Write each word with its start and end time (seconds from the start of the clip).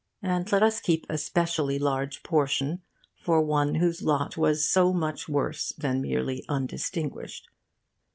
And 0.23 0.51
let 0.51 0.63
us 0.63 0.81
keep 0.81 1.05
a 1.09 1.17
specially 1.19 1.77
large 1.77 2.23
portion 2.23 2.81
for 3.19 3.39
one 3.39 3.75
whose 3.75 4.01
lot 4.01 4.35
was 4.35 4.67
so 4.67 4.91
much 4.91 5.29
worse 5.29 5.73
than 5.77 6.01
merely 6.01 6.43
undistinguished. 6.49 7.47